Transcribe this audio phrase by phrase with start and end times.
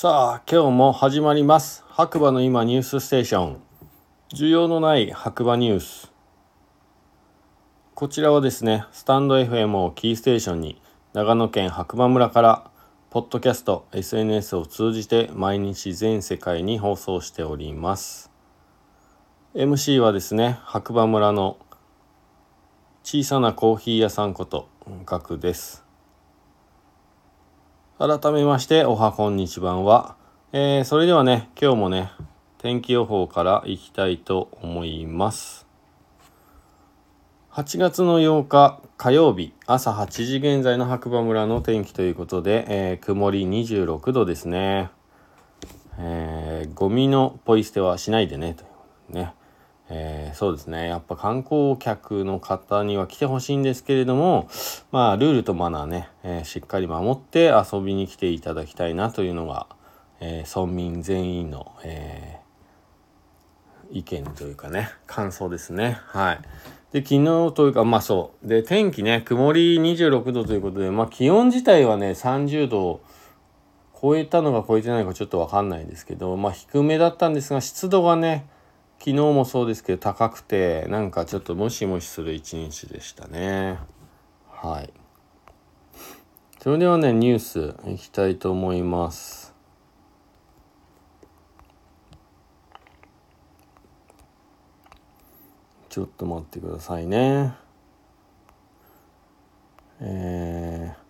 [0.00, 1.84] さあ今日も始まります。
[1.88, 3.60] 白馬の今ニュースステーション。
[4.32, 6.12] 需要のない白馬ニュース。
[7.96, 10.80] こちらはですねスタンド FM をキーステーションに
[11.14, 12.70] 長野県白馬村から
[13.10, 18.30] ポッドキャスト SNS を通じて毎日全世界に放送しております。
[19.56, 21.58] MC はですね白馬村の
[23.02, 24.68] 小さなコーヒー屋さんこと
[25.04, 25.87] ガクです。
[27.98, 30.14] 改めましておはこんにちばんは、
[30.52, 32.12] えー、それではね今日もね
[32.58, 35.66] 天気予報からいきたいと思います。
[37.50, 44.90] 8月の8日火曜日朝8時現在の白馬村の天気ということで、えー、曇り26度ですね、
[45.98, 48.66] えー、ゴミのポイ捨てはしないでねとい
[49.10, 49.34] うね。
[49.90, 50.88] えー、そうですね。
[50.88, 54.48] やっぱ観光客の方には来てほしいんですけれども
[54.92, 59.66] まあルールとマナーね、えー、しっかり守って遊びに来ていただきたいなというのが、
[60.20, 62.40] えー、村民全員の、え
[63.90, 65.98] 意見というかね感想ですね。
[66.08, 66.40] はい。
[66.92, 68.48] で昨日というかまあそう。
[68.48, 73.00] で天気ね曇り26度ということでまあ気温自体はね30度を
[74.00, 78.46] 超えたのか超えてないかちょっとわかんないんですけどまあ低めだったんですが湿度がね
[78.98, 83.78] 昨日もそうですけど高くてなんかちょっとムシムシする一日でしたね。
[84.50, 84.92] はい。
[86.60, 89.48] それではねニュースいきたいと思います。
[95.98, 97.54] ちょっと待ってくださいね
[100.00, 101.08] えー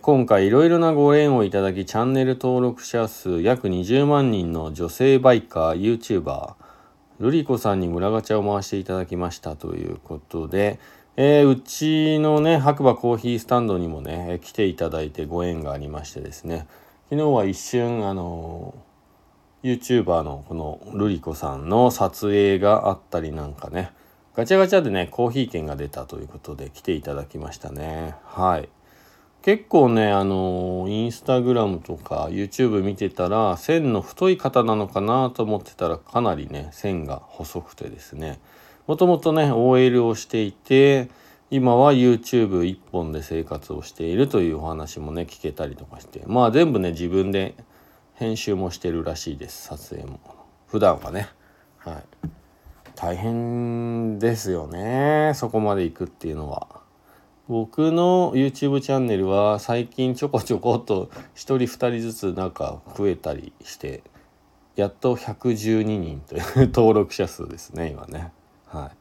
[0.00, 6.54] 今回いろいろなご縁をいただきチャンネル登録者数約20万人の女性バイカー YouTuber
[7.20, 10.80] ルリコさんに村ガチャを回していただきましたということで、
[11.14, 16.66] えー、うちのね白馬コーヒースタンドにもね来ていただいてご縁がありましてですね。
[17.08, 18.74] 昨日は一瞬あの
[19.62, 23.92] YouTuber のこのルリコさんの撮影があったりなんかね
[24.34, 28.16] ガチャガチャでねコーヒー券が出たということで来ていただきましたね。
[28.24, 28.68] はい。
[29.46, 38.40] 結構ね、あのインスタグラムとか YouTube 見てたら、線の太い方なのかなと思ってたら、かなりね、線が細くてですね、
[38.88, 41.08] もともとね、OL をしていて、
[41.48, 47.54] 今は YouTube 一本で生活をしているというお話もね、聞けたりとかして、まあ全部ね、自分で
[48.14, 50.18] 編集もしてるらしいです、撮影も。
[50.66, 51.28] 普段はね。
[51.78, 52.04] はい。
[52.96, 56.84] 大変ですよね、そこまで行くっていうのは。
[57.48, 64.02] 僕の YouTube チャンネルは最近ちょこちょこっと1人2人ずつなんか増えたりして
[64.74, 68.32] やっと112人という登録者数ですね今ね。
[68.66, 68.96] はい。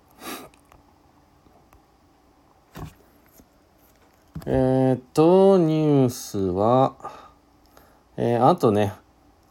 [4.45, 6.93] えー、っとニュースは
[8.15, 8.93] えー、あとね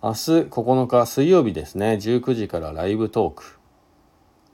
[0.03, 1.99] 明日9日水曜日ですね。
[2.01, 3.59] 19時からライブトーク。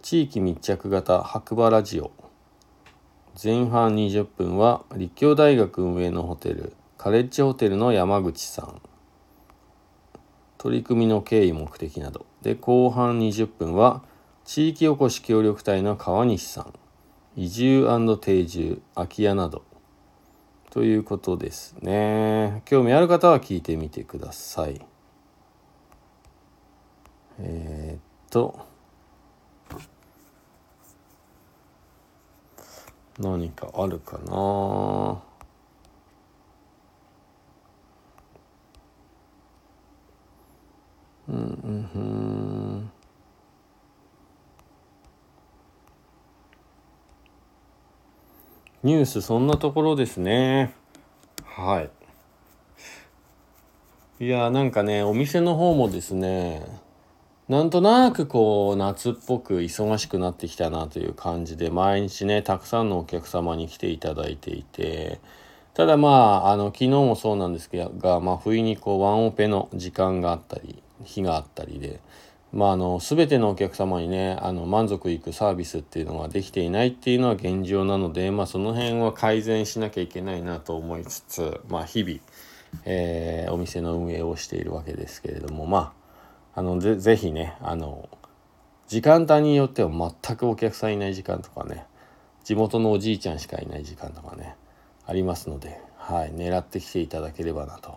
[0.01, 2.30] 地域密着型白馬ラジオ。
[3.43, 8.83] 前半20分は立教大学運営のホテルカレッジホテルの山口さん。
[10.59, 12.27] 取り組みの経緯目的など。
[12.43, 14.03] で後半20分は
[14.45, 16.75] 地域おこし協力隊の川西さん。
[17.35, 17.87] 移住
[18.19, 19.63] 定住空き家など。
[20.69, 22.61] ということですね。
[22.67, 24.85] 興味ある方は聞いてみてください。
[27.39, 28.70] えー、っと
[33.19, 35.23] 何かあるかな？
[41.29, 42.91] うんうんうん。
[48.83, 50.75] ニュースそんなところですね。
[51.45, 51.91] はい。
[54.25, 56.67] いやなんかねお店の方もですね
[57.51, 65.19] なんとなくこう夏っぽく忙しくなってきたなという感じで毎日ねたくさんのお客様に来ていただいていて
[65.75, 71.99] ただまああの昨日もそうなんですが、まあ、不意にこうワンオペの時間があったり日があったりで。
[72.53, 82.19] まあ、あの全てのお客様にねあの満足いくサービスっていうのができていないっていうのは現状なので、まあ、その辺は改善しなきゃいけないなと思いつつ、まあ、日々、
[82.87, 86.00] えー、お店の運営をしているわけですけれどもまあ
[86.61, 88.07] あのぜぜひねあの
[88.87, 91.87] 時間帯によっては全くお客さんいない時間とかね
[92.45, 94.57] 地元のおじいちゃんしかいない時間とかね
[95.07, 97.97] ありますので、はい、狙ってきていただければなと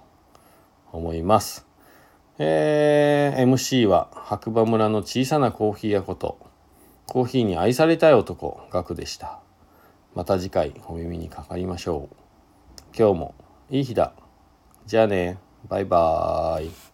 [0.93, 1.67] 思います。
[2.39, 6.39] えー、MC は白馬村の小さなコーヒー屋こと
[7.05, 9.39] コーヒーに愛されたい男ガクでした。
[10.15, 12.15] また次回お耳にかかりましょう。
[12.97, 13.35] 今日も
[13.69, 14.13] いい日だ。
[14.85, 15.37] じゃあね。
[15.67, 16.92] バイバーイ。